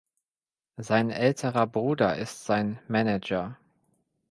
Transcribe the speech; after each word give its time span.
Sein 0.77 1.11
älterer 1.11 1.67
Bruder 1.67 2.15
ist 2.17 2.45
sein 2.45 2.79
Manager. 2.87 3.59